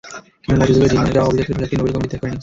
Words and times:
কিন্তু 0.45 0.57
মধ্যযুগের 0.59 0.91
জীর্ণ 0.93 1.03
হয়ে 1.05 1.15
যাওয়া 1.17 1.27
আভিজাত্যের 1.29 1.55
পোশাকটি 1.57 1.75
নোবেল 1.77 1.93
কমিটি 1.93 2.09
ত্যাগ 2.11 2.21
করেনি। 2.21 2.37